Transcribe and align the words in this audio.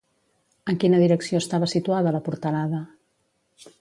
En 0.71 0.79
quina 0.83 1.01
direcció 1.03 1.41
estava 1.43 1.69
situada 1.75 2.15
la 2.17 2.23
portalada? 2.31 2.81